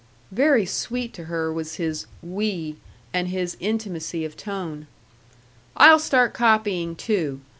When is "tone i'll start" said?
4.35-6.33